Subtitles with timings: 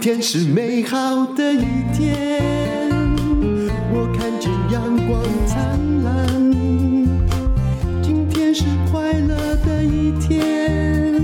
[0.00, 2.40] 天是美好的一天，
[3.92, 6.26] 我看见阳光灿烂。
[8.02, 11.22] 今天是快乐的一天，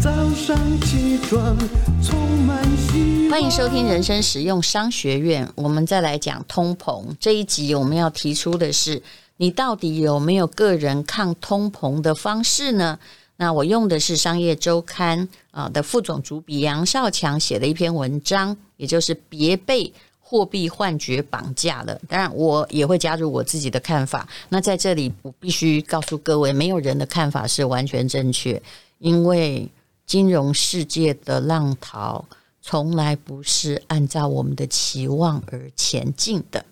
[0.00, 1.54] 早上起床
[2.02, 3.30] 充满希望。
[3.30, 5.46] 欢迎收听人生实用商学院。
[5.54, 9.02] 我们再来讲通膨这一集，我们要提出的是：
[9.36, 12.98] 你到底有没有个人抗通膨的方式呢？
[13.40, 21.96] 那我用的是《商业周刊》啊的副总主笔杨少强写的一篇文章，也就是别被货币幻觉绑架了。
[22.08, 24.28] 当然，我也会加入我自己的看法。
[24.48, 28.60] 那在这里，我必须告诉各位，没有人的看法是完全正确，
[28.98, 29.68] 因为
[30.04, 32.24] 金融世界的浪淘
[32.60, 36.64] 从来不是按照我们的期望而前进的。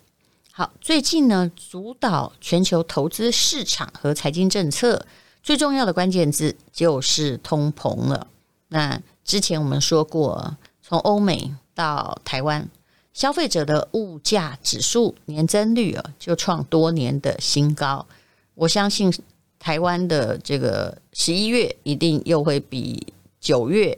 [0.51, 5.07] 好，最近呢，主导全球投资市场和财经政策。
[5.47, 8.27] 最重要的关键字就是通膨了。
[8.67, 12.69] 那之前我们说过，从欧美到台湾，
[13.15, 18.05] 消费者的物价指数年增率啊，就创多年的新高。
[18.57, 19.09] 我相信
[19.61, 23.97] 台湾的这个十一月一定又会比九月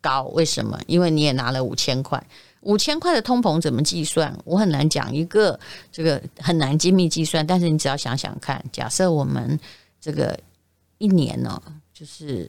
[0.00, 0.24] 高。
[0.34, 0.76] 为什么？
[0.88, 2.20] 因为你也拿了五千块，
[2.62, 4.36] 五千块的通膨怎么计算？
[4.44, 5.56] 我很难讲一个
[5.92, 7.46] 这个很难精密计算。
[7.46, 9.56] 但是你只要想想看，假设我们
[10.00, 10.36] 这个。
[11.02, 11.60] 一年呢，
[11.92, 12.48] 就是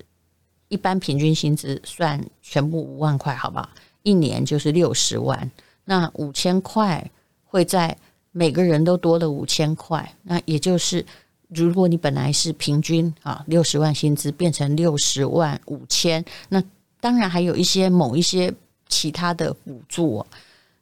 [0.68, 3.68] 一般平均薪资算全部五万块，好不好？
[4.04, 5.50] 一年就是六十万，
[5.86, 7.04] 那五千块
[7.46, 7.98] 会在
[8.32, 11.04] 每个人都多了五千块，那也就是
[11.48, 16.64] 如果你本来是平均啊六十万薪资变成六十万五千，那
[17.02, 18.54] 当然还有一些某一些
[18.88, 20.24] 其他的补助，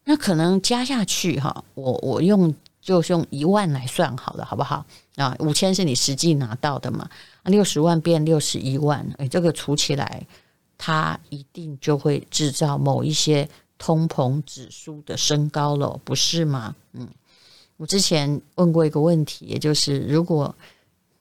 [0.03, 4.85] 那可能加下去哈，我我用就用一万来算好了，好不好？
[5.15, 7.07] 啊，五千是你实际拿到的嘛？
[7.43, 10.25] 六十万变六十一万，哎，这个除起来，
[10.77, 16.75] 它一定就会制造某一些通膨指数的升高了，不是吗？
[16.93, 17.07] 嗯，
[17.77, 20.53] 我之前问过一个问题，也就是如果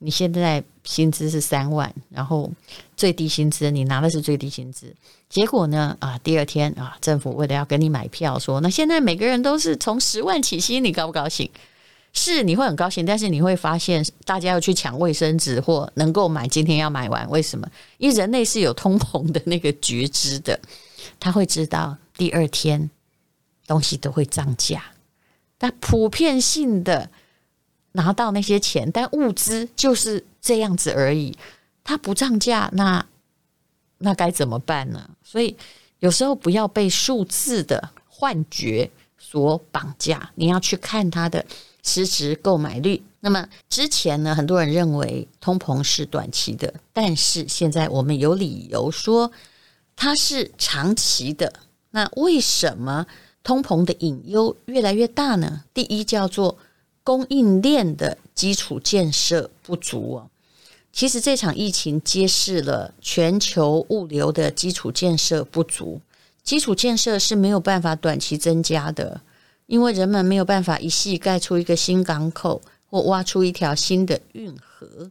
[0.03, 2.51] 你现在薪资是三万，然后
[2.97, 4.93] 最低薪资你拿的是最低薪资，
[5.29, 11.49] 结果呢，啊，第二天啊，政府为了要给你买票，说那现在每个人都是从十万起薪，你高不高兴？
[12.13, 17.29] 是你会很高兴，但是你会发现大家要去抢卫生纸或能够买，今天要买完。
[17.31, 17.71] 为什么？
[17.99, 20.59] 因为人类是有通膨的那个觉知的，
[21.21, 22.91] 他会知道第二天
[23.67, 24.83] 东西都会涨价。
[25.57, 27.09] 但普遍性的
[27.93, 31.37] 拿到那些钱，但物资就是这样子而已。
[31.85, 33.05] 它不涨价，那
[33.99, 35.11] 那该怎么办呢？
[35.23, 35.57] 所以
[35.99, 41.45] 有时候不要被数字的幻觉所绑架，你要去看它的。
[41.83, 43.03] 实质购买率。
[43.21, 49.33] 那么之前呢，很多人认为通膨是短期的，但是现在我们有理由说
[49.97, 51.51] 它是长期的。
[51.93, 53.07] 那为什么
[53.43, 55.65] 通膨的隐忧越来越大呢？
[55.73, 56.59] 第一叫做
[57.11, 60.31] 供应链的基础建设不足哦。
[60.93, 66.01] 其实这场疫情揭示了全球物流的基础建设不足，
[66.45, 69.21] 基础建设是没有办法短期增加的。
[69.67, 75.11] 因为人们没有办法一夕盖出一个新港口或挖出一条新的运河，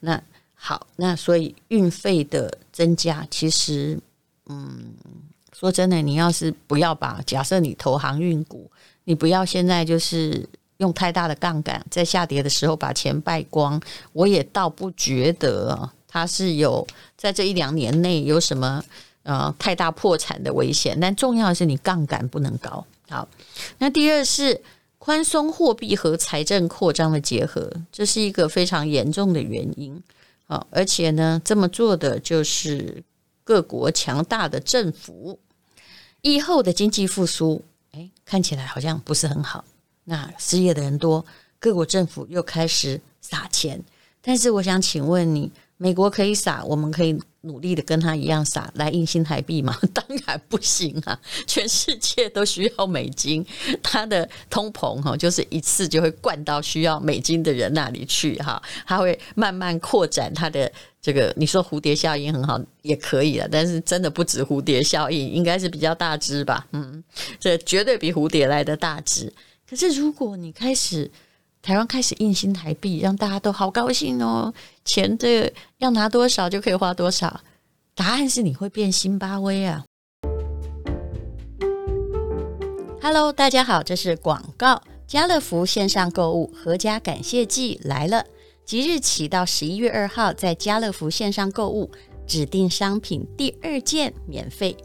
[0.00, 0.20] 那
[0.54, 3.96] 好，那所以运费的增加，其实，
[4.46, 4.92] 嗯，
[5.52, 8.68] 说真的，你要是不要把假设你投航运股，
[9.04, 10.48] 你不要现在就是
[10.82, 13.80] 用太大的杠杆，在下跌的时候把钱败光，
[14.12, 18.84] 我也倒不觉得它是有在这一两年内有什么
[19.22, 22.84] 呃太大破产的危险，但重要的是你杠杆不能高。
[23.08, 23.26] 好，
[23.78, 24.60] 那第二是
[24.98, 30.02] 宽松货币和财政扩张的结合，这是一个非常严重的原因。
[30.48, 33.02] 好，而且呢，这么做的就是
[33.44, 35.38] 各国强大的政府。
[36.20, 39.64] 疫后的经济复苏，哎，看起来好像不是很好。
[40.04, 41.24] 那失业的人多，
[41.58, 43.82] 各国政府又开始撒钱。
[44.20, 47.20] 但是我想请问你，美国可以撒，我们可以。
[47.44, 49.76] 努力的跟他一样撒来印新台币吗？
[49.92, 51.20] 当然不行啊！
[51.44, 53.44] 全世界都需要美金，
[53.82, 61.34] 它的通膨哈，就是一次就会灌到需要美金的人那里去哈，它会慢慢扩展它的这个。
[61.36, 66.64] 你说蝴蝶效应很好，也可以了，但是真的不止蝴蝶效应，应该是比较大只吧？
[66.70, 67.02] 嗯，
[67.40, 69.32] 这绝对比蝴蝶来的大只。
[69.72, 71.10] 可是如果你开始。
[71.62, 74.52] 台湾开始印新台币，让大家都好高兴哦！
[74.84, 77.40] 钱这个要拿多少就可以花多少。
[77.94, 79.84] 答案是你会变辛巴威啊
[83.00, 84.82] ！Hello，大家好，这是广告。
[85.06, 88.26] 家乐福线上购物合家感谢季来了，
[88.64, 91.92] 即日起到十一月二号，在家乐福线上购物，
[92.26, 94.76] 指定商品第二件免费。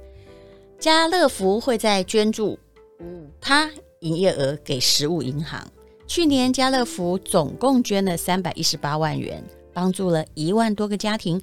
[0.79, 2.59] 家乐福会在捐助
[2.99, 3.67] 五趴
[3.99, 5.65] 营业额给食物银行。
[6.05, 11.41] 去年家乐福总共捐了三百一十八万元，帮助了一万多个家庭。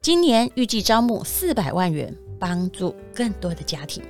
[0.00, 4.02] 今年预计招募四百万元，帮助更多的家庭。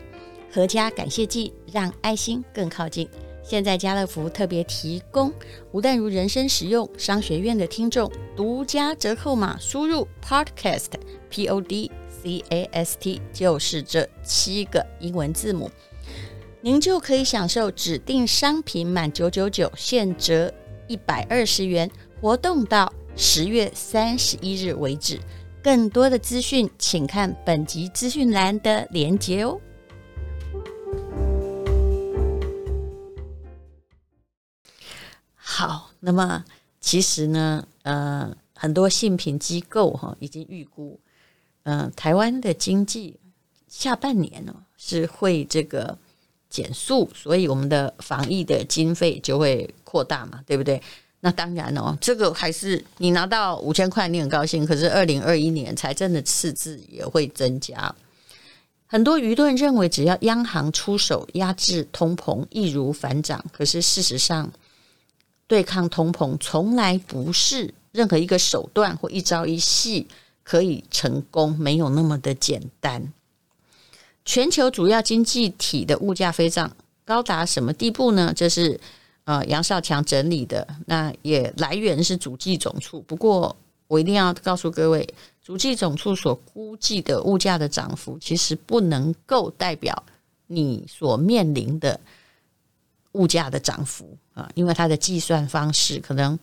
[0.52, 3.08] 合家感谢季，让爱心更靠近。
[3.42, 5.32] 现在家乐福特别提供
[5.70, 10.90] 吴淡如人生实用商学院的听众独家折扣码，输入 podcast
[11.30, 11.90] p o d
[12.22, 15.70] c a s t 就是这七个英文字母，
[16.66, 20.52] 您就可以享受指定商品满九九九现折
[20.88, 21.88] 一百二十元，
[22.20, 25.20] 活动到十月三十一日为止。
[25.62, 29.60] 更多的资讯，请看本集资讯栏的连接哦。
[35.36, 36.44] 好，那么
[36.80, 40.98] 其实呢，呃，很多信评机构哈已经预估，
[41.62, 43.20] 嗯、台湾的经济
[43.68, 45.96] 下半年呢是会这个
[46.48, 50.80] 减速，所以我们的防疫的经费就会扩大嘛，对不对？
[51.20, 57.92] 那当然哦，这个还是你拿到五千块，你很高兴，可是二零二一年财政的赤字也会增加。
[58.86, 63.44] 很多舆论认为，只要央行出手压制通膨，易如反掌。
[63.50, 64.48] 可是事实上，
[65.48, 70.06] 对抗通膨从来不是任何一个手段或一朝一夕
[70.44, 73.12] 可以成功，没有那么的简单。
[74.26, 76.70] 全球主要经济体的物价飞涨
[77.06, 78.30] 高达什么地步呢？
[78.36, 78.78] 这是
[79.24, 83.00] 呃杨少强整理的，那也来源是主计总处。
[83.02, 83.56] 不过
[83.86, 85.08] 我一定要告诉各位，
[85.42, 90.02] 主计总处所估计的物价的涨幅，其实不能够代表
[90.48, 91.98] 你所面临的。
[93.12, 96.38] 物价的涨幅啊，因为它的计算方式可能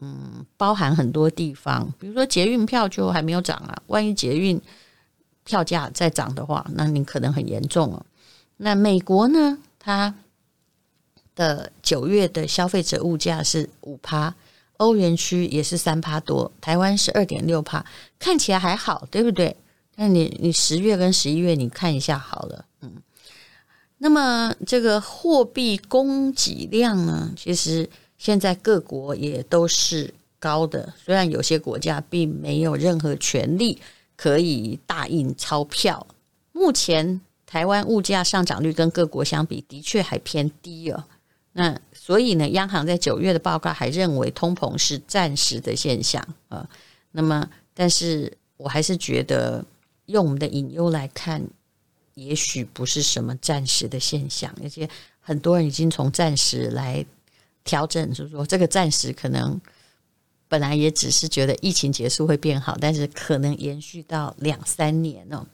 [0.00, 4.58] 嗯包含很多地方，比如说捷运票就还没有涨啊，万一捷运
[5.46, 8.04] 票价再涨的话，那你可能很严重哦。
[8.58, 10.14] 那美国呢，它
[11.34, 14.34] 的九月的消费者物价是五趴，
[14.78, 17.84] 欧元区也是三趴多，台湾是二点六趴，
[18.18, 19.56] 看起来还好，对不对？
[19.94, 22.92] 那你你十月跟十一月你看一下好了，嗯。
[23.98, 27.88] 那么这个货币供给量呢，其实
[28.18, 33.80] 现在各国也都是高的，虽然有些国家并没有任何权利
[34.16, 36.06] 可以大印钞票。
[36.52, 41.04] 目前台湾物价上涨率跟各国相比，的确还偏低哦。
[41.52, 46.68] 那所以呢，央行在九月的报告还认为通膨是暂时的现象啊。
[47.12, 49.64] 那么，但是我还是觉得
[50.06, 51.46] 用我们的隐忧来看。
[52.14, 54.88] 也许不是什么暂时的现象，而且
[55.20, 57.04] 很多人已经从暂时来
[57.62, 59.60] 调整，就是说这个暂时可能
[60.56, 65.44] 本来也只是觉得疫情结束会变好，但是可能延续到两三年哦。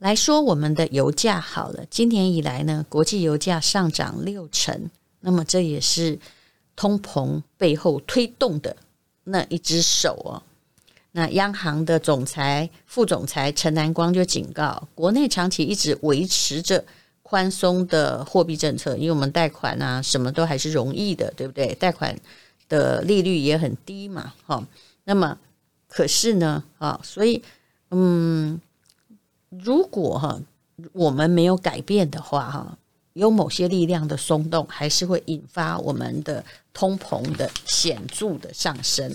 [0.00, 4.90] 来说我们的油价好了，今年以来呢，国际油价上涨六成，
[5.20, 6.18] 那么这也是
[6.74, 8.76] 通膨背后推动的
[9.22, 10.42] 那一只手哦。
[11.12, 16.84] 那央行的总裁、副总裁陈南光就警告，国内长期一直维持着
[17.22, 21.72] 宽松的货币政策，因为我们贷款啊，什么都还是容易的，对不对？
[21.76, 22.18] 贷款
[22.72, 24.66] 的利率也很低嘛，哈。
[25.04, 25.36] 那么，
[25.88, 27.42] 可是呢，啊，所以，
[27.90, 28.58] 嗯，
[29.50, 30.40] 如果哈
[30.92, 32.78] 我们没有改变的话，哈，
[33.12, 36.42] 有某些力量的松动，还是会引发我们的
[36.72, 39.12] 通膨的显著的上升。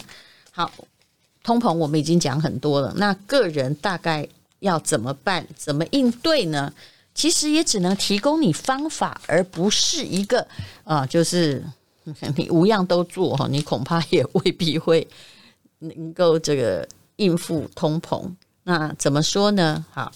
[0.52, 0.72] 好。
[1.44, 4.28] 通膨我们已经讲很多了，那个人大概
[4.60, 5.48] 要怎么办？
[5.56, 6.74] 怎么应对呢？
[7.16, 10.46] 其实也只能提供你方法，而不是一个
[10.84, 11.64] 啊，就是
[12.36, 15.08] 你五样都做哈，你恐怕也未必会
[15.80, 16.88] 能够这个
[17.18, 18.30] 应付通膨。
[18.64, 19.86] 那怎么说呢？
[19.92, 20.12] 好，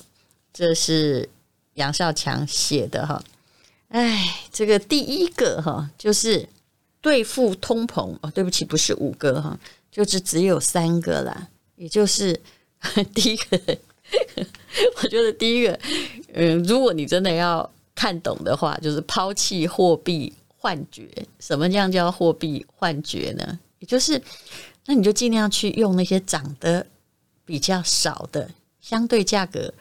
[0.53, 1.29] 这是
[1.75, 3.23] 杨少强写的哈。
[3.89, 6.47] 哎，这个第一个哈，就是
[7.01, 9.57] 对付通膨哦，对不起，不是五个哈。
[9.91, 12.39] 就是只有三个啦，也就是
[13.13, 13.77] 第一个，
[15.03, 15.77] 我觉得第一个，
[16.33, 21.09] 嗯，如果你真的要看懂的话，就是抛弃货币幻觉。
[21.39, 23.59] 什么样叫货币幻觉呢？
[23.79, 24.21] 也就是，
[24.85, 26.85] 那你就尽量去用那些涨得
[27.43, 28.47] 比较少的，
[28.79, 29.73] 相对价格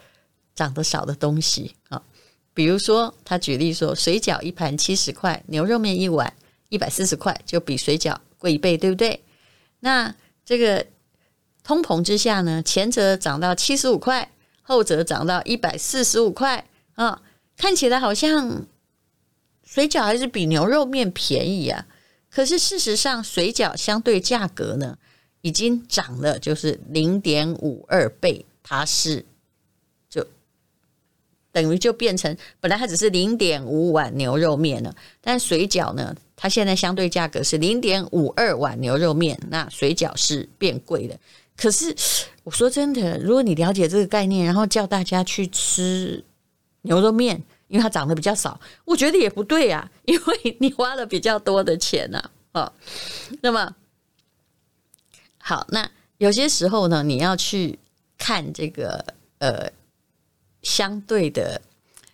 [0.55, 2.03] 涨得少的东西啊。
[2.55, 6.33] 比如说，他举例说，水饺一盘七十块，牛肉面一碗
[6.71, 9.23] 一百四十块，就比水饺贵一倍，对不对？
[9.81, 10.15] 那
[10.47, 10.87] 这个
[11.63, 14.33] 通膨之下呢，前者涨到七十五块，
[14.63, 17.21] 后者涨到一百四十五块啊，
[17.59, 18.65] 看起来好像
[19.71, 21.87] 水饺还是比牛肉面便宜啊。
[22.29, 24.99] 可是事实上，水饺相对价格呢，
[25.43, 29.25] 已经涨了，就是零点五二倍，它是
[30.09, 30.27] 就
[31.53, 41.17] 等于就变成本来它只是零点五碗牛肉面了，但水饺呢，它现在相对价格是零点五二碗牛肉面，那水饺是变贵的。
[41.57, 41.95] 可是
[42.43, 46.25] 我说真的，如果你了解这个概念，然后叫大家去吃
[46.83, 52.23] 牛肉面，因为它涨得比较少，我觉得也不对啊，因为你花了比较多的钱呐，
[52.53, 52.71] 啊，
[53.41, 53.75] 那么
[55.39, 57.79] 好，那有些时候呢，你要去
[58.19, 59.03] 看这个
[59.39, 59.71] 呃
[60.63, 61.59] 相对的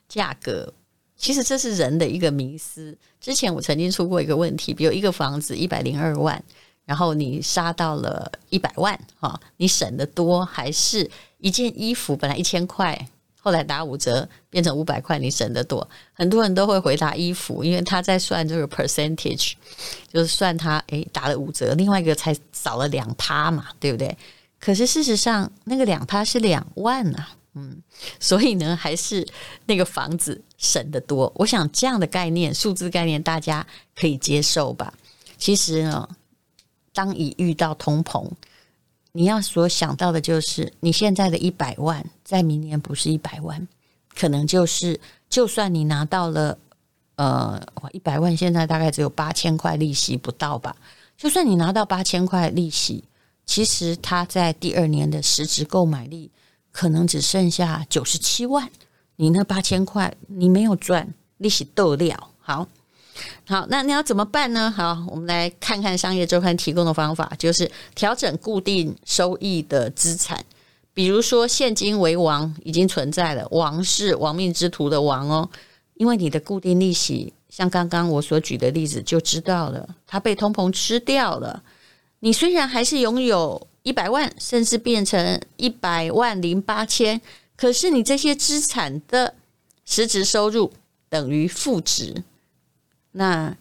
[0.08, 0.72] 价格，
[1.16, 2.96] 其实这是人的一个迷思。
[3.20, 6.40] 之前我曾经出过一个问题，比如一个房子一百零二万。
[6.84, 13.08] 然后你杀到了一百万，哈，你省得多，还是一件衣服本来一千块，
[13.46, 15.88] 后来打五折变成五百块，你省得多？
[16.12, 19.52] 很多人都会回答衣服，因为他在算这个 percentage，
[20.12, 24.18] 就是算他诶打了五折，另外一个才少了两趴嘛，对不对？
[24.58, 27.80] 可是事实上那个两趴是两万啊，嗯，
[28.18, 29.24] 所以呢，还是
[29.66, 31.32] 那个房子省得多。
[31.36, 34.92] 我想这样的概念，数字概念，大家可以接受吧？
[35.38, 36.08] 其实呢。
[36.92, 38.26] 当一遇到通膨，
[39.16, 43.66] 你要所想到的就是，你现在的一百万，在明年不是一百万，
[44.14, 46.58] 可能就是，就算你拿到了，
[47.14, 47.58] 呃，
[47.92, 50.76] 一百万，现在大概只有八千块利息不到吧？
[51.16, 53.02] 就算你拿到八千块利息，
[53.46, 56.30] 其实它在第二年的实质购买力
[56.70, 58.70] 可能只剩下九十七万，
[59.16, 62.68] 你那八千块你没有赚，利息逗了，好。
[63.46, 64.72] 好，那你要怎么办呢？
[64.76, 70.44] 好，我们来看看商业周刊提供的方法，就是调整固定收益的资产，
[70.92, 75.48] 比如说现金为王已经存在了，王是亡命之徒的王哦，
[75.94, 81.62] 因为你的固定利息，像刚刚我所举的例子就知道了，它被通膨吃掉了。
[82.20, 87.20] 你虽然还是拥有一百万，甚至变成一百万零八千，
[87.56, 89.34] 可是你这些资产的
[89.84, 90.72] 实质收入
[91.08, 92.24] 等于负值。
[93.18, 93.56] 那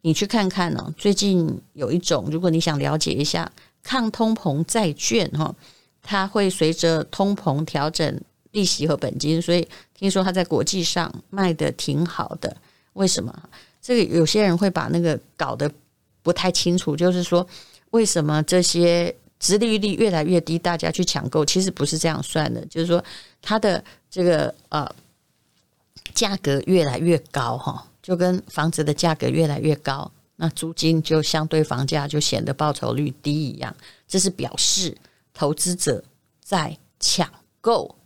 [0.00, 0.92] 你去看看呢？
[0.96, 3.50] 最近有一种，如果你想了解一下
[3.82, 5.54] 抗通膨债券哈，
[6.02, 8.20] 它会随着通膨调整
[8.52, 12.56] 利息和本金，所以听说它在国际上卖得挺好的。
[12.94, 13.30] 为什么？
[13.82, 15.70] 这个有些人会把那个搞得
[16.22, 17.46] 不太清楚，就是说
[17.90, 21.44] 为什么这些殖利率越来越低，大家去抢购？
[21.44, 23.04] 其实不是这样算的，就是说
[23.42, 24.90] 它的这个呃
[26.14, 27.86] 价格越来越高哈。
[28.04, 33.74] 就跟房子的价格越来越高，那租金就相对房价就显得报酬率低一样。
[34.06, 34.94] 这是表示
[35.32, 36.04] 投资者
[36.42, 37.26] 在抢
[37.62, 37.96] 购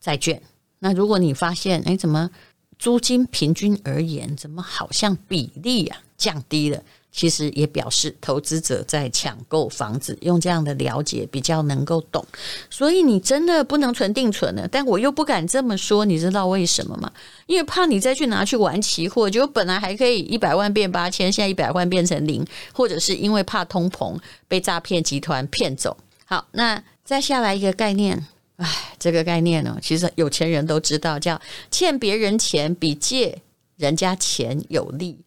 [0.00, 0.40] 债券。
[0.78, 2.30] 那如果你发现，哎，怎么
[2.78, 6.82] 租金平均而言，怎么好像比例啊降低了？
[7.16, 12.26] 其实也表示投资者在抢购房子，用这样的了解比较能够懂。
[12.68, 17.12] 所以你真的不能存定存了，但我又不敢这么说，你知道为什么吗？
[17.46, 24.18] 因为怕你再去拿去玩期货，就本来还可以一百万变八千，现在一百万变成零，或者是因为怕通膨
[24.48, 25.96] 被诈骗集团骗走。
[26.24, 31.40] 好，那再下来一个概念，唉，这个概念呢，其实有钱人都知道，叫
[31.70, 33.40] 欠别人钱比借
[33.76, 35.18] 人家钱有利。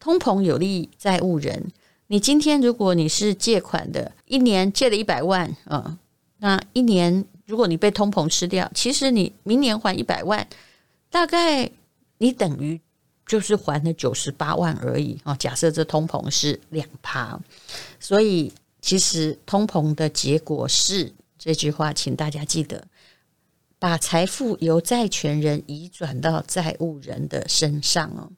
[0.00, 1.70] 通膨有利债务人，
[2.08, 5.98] 你今天如果你是借款的，一年借了一百万啊、
[6.38, 10.48] 那一年如果你被通膨吃掉，其实你明年还一百万，
[11.10, 11.70] 大概
[12.16, 12.80] 你等于
[13.26, 15.36] 就是还了九十八万而已啊。
[15.36, 17.38] 假设这通膨是两趴，
[18.00, 22.86] 所以其实通膨的结果是这句话，请大家记得，
[23.78, 28.32] 把财富由债权人移转到债务人的身上哦。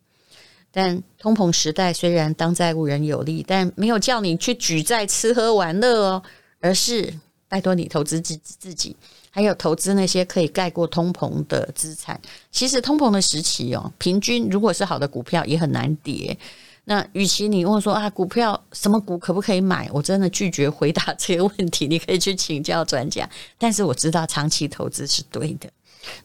[0.72, 6.22] 但通膨时代虽然当债务人有利，但没有叫你去举债吃喝玩乐哦，
[6.60, 7.12] 而是
[7.46, 8.96] 拜托你投资自自己，
[9.28, 12.18] 还有投资那些可以盖过通膨的资产。
[12.50, 16.34] 其实通膨的时期哦，平均如果是好的股票也很难跌。
[16.84, 19.90] 那与其你问说啊，股票什么股可不可以买？
[19.92, 21.86] 我真的拒绝回答这个问题。
[21.86, 25.68] 你可以去请教专家，但是我知道长期投资是对的。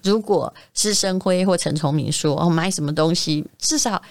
[0.02, 4.02] 如果施升辉或陈崇明说哦，买什么东西至少。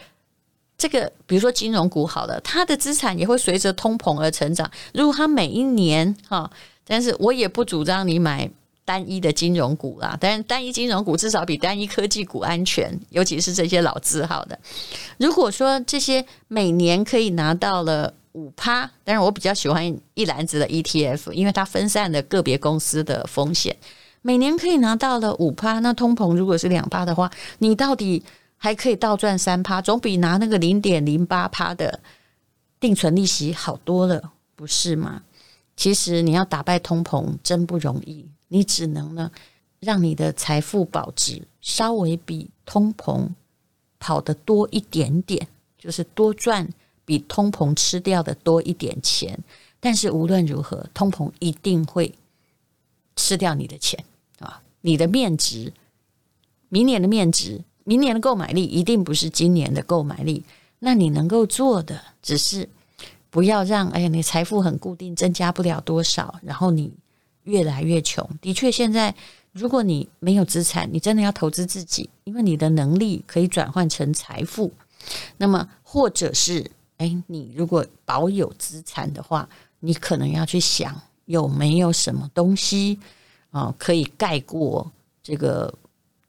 [0.78, 4.70] 这个比如说金融股好了，它的资产也会随着通膨而成长。
[4.92, 6.50] 如果它每一年哈，
[6.86, 8.50] 但是我也不主张你买
[8.84, 10.16] 单一的金融股啦。
[10.20, 14.58] 但是单一金融股至少比单一科技股安全，尤其是这些老字号的。
[15.16, 23.74] 如果说这些每年可以拿到了五趴，但是我比较喜欢一篮子的 ETF，因为它分散了个别公司的风险。
[24.20, 27.30] 每年可以拿到了五趴，那通膨如果是两趴的话，
[27.60, 28.22] 你到底？
[28.66, 32.00] 还可以倒赚三趴，总比拿那个零点零八趴的
[32.80, 35.22] 定存利息好多了，不是吗？
[35.76, 39.30] 其实你要打败通膨真不容易，你只能呢
[39.78, 43.28] 让你的财富保值稍微比通膨
[44.00, 45.46] 跑得多一点点，
[45.78, 46.68] 就是多赚
[47.04, 49.38] 比通膨吃掉的多一点钱。
[49.78, 52.12] 但是无论如何，通膨一定会
[53.14, 54.04] 吃掉你的钱
[54.40, 54.60] 啊！
[54.80, 55.72] 你的面值，
[56.68, 60.44] 明年的面值，明年的购买力一定不是今年的购买力。
[60.80, 62.68] 那你能够做的，只是
[63.30, 66.92] 不要让哎呀，你财富很固定，增加不了多少，然后你
[67.44, 68.28] 越来越穷。
[68.42, 69.14] 的确，现在
[69.52, 74.72] 如果你没有资产，你真的要投资自己，因为你的能力可以转换成财富。
[75.36, 82.98] 那么，或者是哎，你如果保有资产的话，你可能要去想有没有什么东西
[83.50, 84.90] 啊，可以盖过
[85.22, 85.72] 这个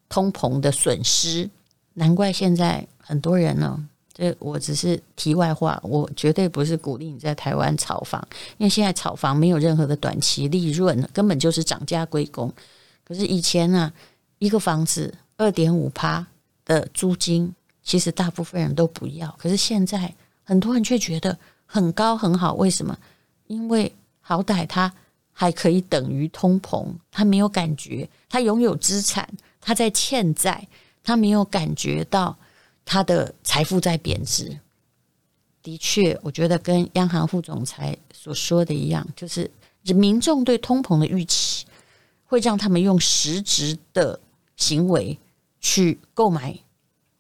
[0.10, 1.50] 通膨的损失。
[1.94, 3.88] 难怪现在很多人呢。
[4.14, 12.52] 这我只是题外话，我绝对不是鼓励你在台湾炒房，因为现在炒房没有任何的短期利润，根本就是涨价归公。
[13.04, 13.94] 可是以前呢、啊，
[14.40, 16.26] 一个房子二点五趴
[16.66, 19.30] 的租金，其实大部分人都不要。
[19.38, 20.12] 可是现在
[20.44, 21.38] 很多人却觉得
[21.68, 22.98] 很高很好，为什么？
[23.46, 24.92] 因为好歹他
[25.32, 29.30] 还可以等于通膨，他没有感觉，他拥有资产，
[29.68, 30.66] 他在欠债，
[31.04, 32.38] 他没有感觉到。
[32.90, 34.58] 他的财富在贬值，
[35.62, 39.52] 的确，我觉得跟央行副总裁所说的一样，就是
[39.94, 41.66] 民众对通膨的预期
[42.24, 44.18] 会让他们用实质的
[44.56, 45.20] 行为
[45.60, 46.58] 去购买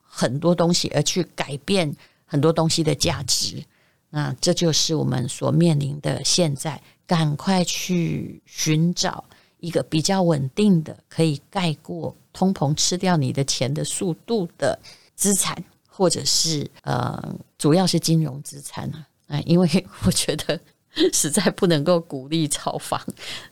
[0.01, 1.93] 很多东西，而去改变
[2.25, 3.61] 很多东西的价值。
[4.09, 9.25] 那这就是我们所面临的现在，赶快去寻找
[9.59, 14.77] 一个比较稳定的，可以盖过通膨吃掉你的钱的速度的。
[15.19, 15.57] 资产，
[15.89, 19.67] 或者是呃，主要是金融资产啊，啊， 因为
[20.05, 20.59] 我觉得
[21.11, 23.01] 实在不能够鼓励炒房，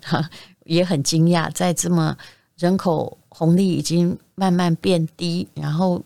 [0.03, 0.29] 哈，
[0.65, 2.15] 也很惊讶，在这么
[2.55, 5.99] 人口红利已经慢慢变低，然后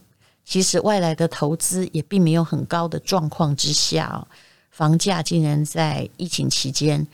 [0.45, 4.25] 其实外来的投资也并没有很高的状况之下，
[4.71, 7.05] 房价竟然在疫情期间，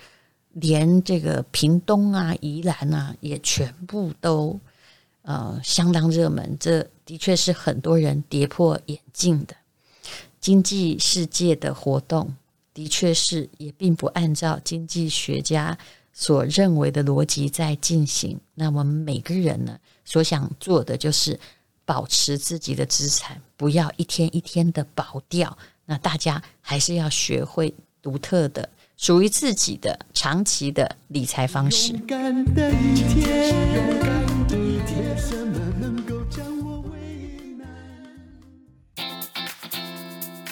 [0.54, 4.60] 连这个屏东啊、宜兰啊，也全部都。
[5.26, 9.56] 呃，相当热门，这的确是很多人跌破眼镜的
[10.40, 12.32] 经济世界的活动，
[12.76, 15.76] 的确是也并不按照经济学家
[16.14, 18.40] 所认为的逻辑在进行。
[18.54, 21.40] 那我们每个人呢，所想做的就是
[21.86, 25.58] 保持自己的资产，不要一天一天的保掉。
[25.86, 31.93] 那大家还是要学会独特的、属于自己的长期的理财方式。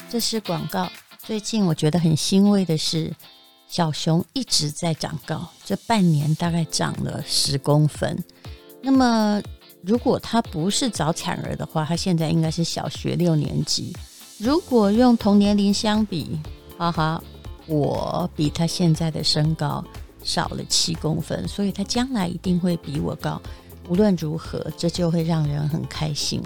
[0.10, 0.88] 这是广告。
[1.26, 3.12] 最近我觉得很欣慰的是，
[3.68, 8.22] 小熊一直在长高，这半年大概长了十公分。
[8.82, 9.42] 那么，
[9.82, 13.96] 如果他不是早产儿的话，他现在应该是小学六年级。
[14.38, 16.38] 如果用同年龄相比，
[16.78, 17.24] 哈哈，
[17.66, 19.84] 我比他现在的身高
[20.24, 23.42] 少了七公分，所以他将来一定会比我高。
[23.90, 26.42] 无论如何，这就会让人很开心。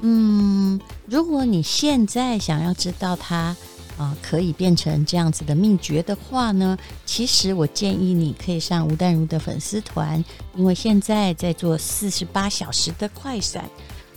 [0.00, 3.56] 嗯，如果你现在想要知道他
[3.96, 13.68] 啊、可以变成这样子的秘诀的话呢，其实我建议你可以上吴淡如的粉丝团，因为现在在做四十八小时的快闪，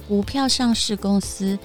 [0.07, 1.57] 股票上市公司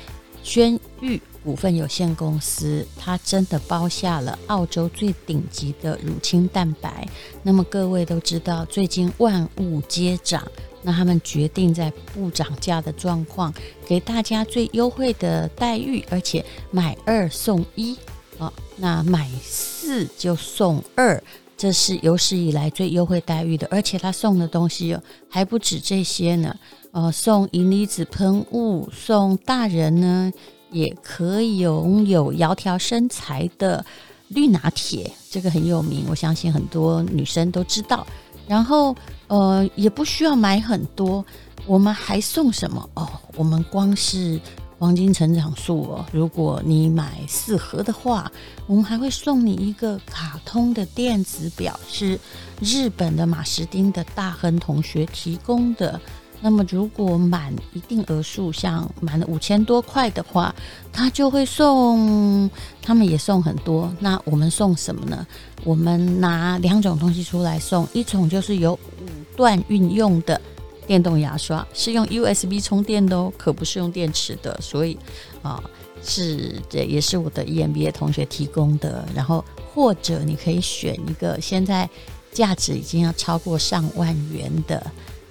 [0.46, 7.04] 轩誉股份有限公司，它真的包下了澳洲最顶级的乳清蛋白。
[7.42, 10.46] 那么各位都知道，最近万物皆涨。
[10.82, 13.52] 那他们决定在不涨价的状况，
[13.88, 17.96] 给大家最优惠的待遇，而且买二送一
[18.38, 21.20] 好，那买四就送二，
[21.56, 23.66] 这是有史以来最优惠待遇的。
[23.68, 24.96] 而且他送的东西
[25.28, 26.56] 还不止这些呢，
[26.96, 30.32] 呃，送银离子喷雾，送大人呢
[30.70, 33.84] 也可以拥有窈窕身材的
[34.28, 38.06] 绿拿铁，这个很有名，我相信很多女生都知道。
[38.48, 41.22] 然后，呃，也不需要买很多，
[41.66, 43.06] 我们还送什么哦？
[43.36, 44.40] 我们光是
[44.78, 48.32] 黄金成长素哦，如果你买四盒的话，
[48.66, 52.18] 我们还会送你一个卡通的电子表，是
[52.58, 56.00] 日本的马士丁的大亨同学提供的。
[56.42, 60.54] 那么，如果满一定额数，像满了五千多块的话，
[60.92, 62.48] 他就会送，
[62.82, 63.92] 他们也送很多。
[64.00, 65.26] 那我们送什么呢？
[65.64, 70.40] 我们拿两种东西出来送，一种就是有五段运用的
[70.86, 74.56] 电动牙刷，是用 USB 充电的哦，可不是用电池的。
[74.60, 74.96] 所以
[75.42, 75.60] 啊，
[76.02, 79.08] 是这也是我的 EMBA 同学提供的。
[79.14, 79.44] 然后
[79.74, 81.88] 或者你可以选一个现在
[82.30, 84.86] 价值已经要超过上万元的。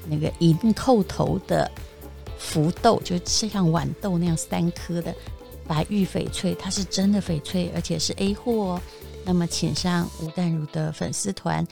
[0.07, 1.69] 那个银扣头的
[2.37, 5.13] 福豆，就是像豌豆那样三颗的
[5.67, 8.81] 白玉翡翠，它是真的翡翠，而且是 A 货哦。
[9.25, 11.65] 那么，请上吴淡如的粉丝团，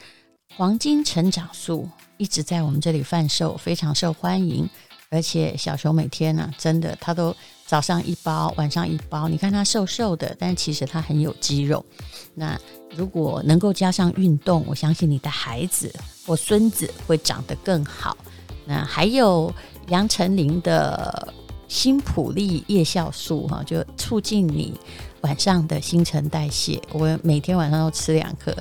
[0.55, 4.67] 黄金成长素一直在我们这里贩售，非常受欢迎。
[5.11, 7.35] 而且小熊每天呢、真的他都
[7.67, 9.27] 早上一包，晚上一包。
[9.27, 11.85] 你看他瘦瘦的，但其实他很有肌肉。
[12.33, 12.59] 那
[12.95, 15.93] 如果能够加上运动，我相信你的孩子
[16.25, 18.17] 我孙子会长得更好。
[18.65, 19.53] 那还有
[19.87, 21.33] 杨丞琳的
[21.67, 24.79] 新普利叶酵素哈，就促进你
[25.21, 26.81] 晚上的新陈代谢。
[26.91, 28.55] 我每天晚上都吃两颗。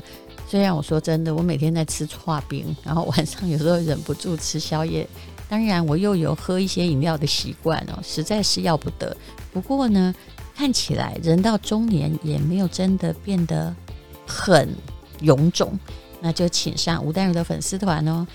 [0.49, 5.09] 虽然我说真的，我每天在吃剉冰，然后晚上有时候忍不住吃宵夜。
[5.49, 9.17] 当然，我又有喝一些饮料的习惯哦，实在是要不得。
[9.53, 10.15] 不过呢，
[10.55, 13.75] 看起来人到中年也没有真的变得
[14.27, 14.75] 很
[15.21, 15.79] 臃肿，
[16.23, 18.27] 那就请上吴淡如的粉丝团哦。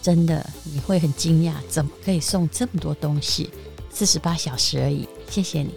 [0.00, 3.50] 真的你会很惊讶，怎么可以送这么多东西？
[3.88, 5.72] 四十八小时而已，谢谢你。